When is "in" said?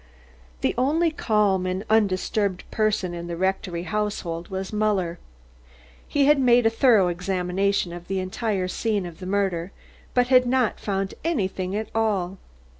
3.13-3.27